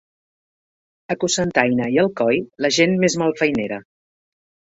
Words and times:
A 1.13 1.17
Cocentaina 1.23 1.89
i 1.97 2.01
Alcoi, 2.03 2.41
la 2.67 2.73
gent 2.79 2.97
més 3.05 3.17
malfeinera. 3.25 3.81